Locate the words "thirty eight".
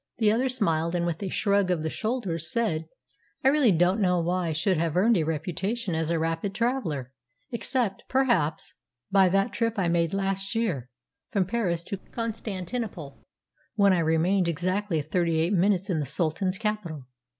15.03-15.53